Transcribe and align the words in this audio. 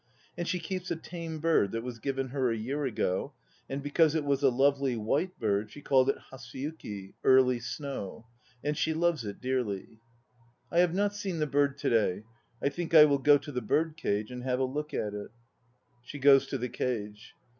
And 0.35 0.47
she 0.47 0.57
keeps 0.57 0.89
a 0.89 0.95
tame 0.95 1.37
bird 1.39 1.71
that 1.73 1.83
was 1.83 1.99
given 1.99 2.29
her 2.29 2.49
a 2.51 2.57
year 2.57 2.85
ago, 2.85 3.33
and 3.69 3.83
because 3.83 4.15
it 4.15 4.25
was 4.25 4.41
a 4.41 4.49
lovely 4.49 4.95
white 4.95 5.39
bird 5.39 5.69
she 5.69 5.83
called 5.83 6.09
it 6.09 6.17
Hatsuyuki, 6.31 7.13
Early 7.23 7.59
Snow; 7.59 8.25
and 8.63 8.75
she 8.75 8.95
loves 8.95 9.23
it 9.25 9.39
dearly. 9.39 9.99
I 10.71 10.79
have 10.79 10.95
not 10.95 11.13
seen 11.13 11.37
the 11.37 11.45
bird 11.45 11.77
to 11.77 11.89
day. 11.91 12.23
I 12.63 12.69
think 12.69 12.95
I 12.95 13.05
will 13.05 13.19
go 13.19 13.37
to 13.37 13.51
tta 13.51 13.61
bird 13.67 13.95
cage 13.95 14.31
and 14.31 14.41
have 14.41 14.59
a 14.59 14.63
look 14.63 14.91
at 14.91 15.13
it. 15.13 15.29
(She, 16.01 16.17
goes 16.17 16.47
to 16.47 16.57
the 16.57 16.69
cage.) 16.69 17.35